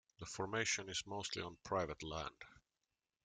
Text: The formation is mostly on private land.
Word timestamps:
The 0.17 0.25
formation 0.25 0.89
is 0.89 1.05
mostly 1.05 1.43
on 1.43 1.57
private 1.63 2.01
land. 2.01 2.43